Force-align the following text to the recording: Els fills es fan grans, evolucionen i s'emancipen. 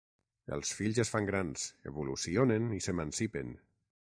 Els 0.55 0.71
fills 0.77 0.99
es 1.03 1.11
fan 1.15 1.27
grans, 1.27 1.65
evolucionen 1.91 2.67
i 2.79 2.81
s'emancipen. 2.87 3.53